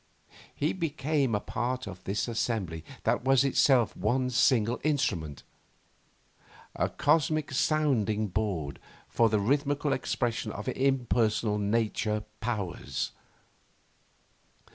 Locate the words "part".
1.39-1.85